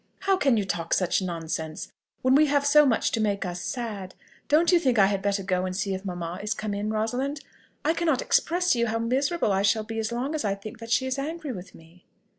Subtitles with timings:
[0.21, 1.91] "How can you talk such nonsense,
[2.23, 4.15] when we have so much to make us sad!
[4.47, 7.41] Don't you think I had better go and see if mamma is come in, Rosalind?
[7.85, 10.79] I cannot express to you how miserable I shall be as long as I think
[10.79, 12.03] that she is angry with me."